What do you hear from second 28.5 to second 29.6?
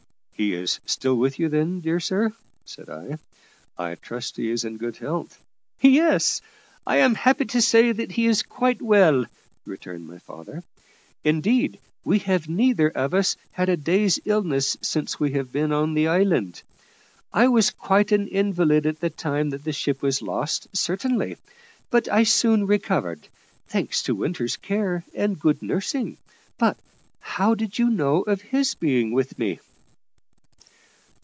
being with me?"